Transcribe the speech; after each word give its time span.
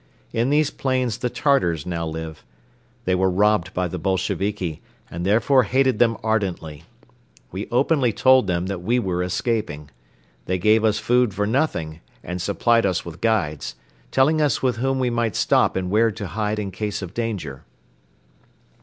In 0.33 0.49
these 0.49 0.71
plains 0.71 1.19
the 1.19 1.29
Tartars 1.29 1.85
now 1.85 2.07
live. 2.07 2.43
They 3.05 3.13
were 3.13 3.29
robbed 3.29 3.71
by 3.75 3.87
the 3.87 3.99
Bolsheviki 3.99 4.81
and 5.11 5.23
therefore 5.27 5.61
hated 5.61 5.99
them 5.99 6.17
ardently. 6.23 6.85
We 7.51 7.67
openly 7.69 8.11
told 8.11 8.47
them 8.47 8.65
that 8.65 8.81
we 8.81 8.97
were 8.97 9.21
escaping. 9.21 9.91
They 10.47 10.57
gave 10.57 10.83
us 10.83 10.97
food 10.97 11.35
for 11.35 11.45
nothing 11.45 12.01
and 12.23 12.41
supplied 12.41 12.83
us 12.87 13.05
with 13.05 13.21
guides, 13.21 13.75
telling 14.09 14.41
us 14.41 14.63
with 14.63 14.77
whom 14.77 14.97
we 14.97 15.11
might 15.11 15.35
stop 15.35 15.75
and 15.75 15.91
where 15.91 16.09
to 16.09 16.25
hide 16.29 16.57
in 16.57 16.71
case 16.71 17.03
of 17.03 17.13
danger. 17.13 17.61